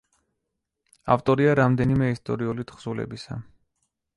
[1.15, 3.39] ავტორია რამდენიმე ისტორიული თხზულებისა.